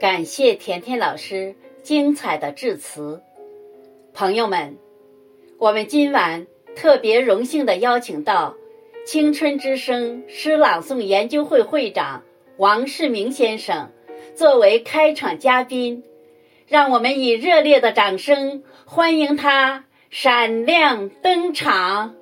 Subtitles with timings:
[0.00, 3.20] 感谢甜甜老师精彩的致辞，
[4.14, 4.78] 朋友们，
[5.58, 8.56] 我们今晚特别荣幸的邀请到
[9.04, 12.22] 青春之声诗朗诵研究会会长
[12.56, 13.90] 王世明先生
[14.34, 16.02] 作为开场嘉宾，
[16.66, 22.14] 让我们以热烈的掌声欢迎他闪亮登场。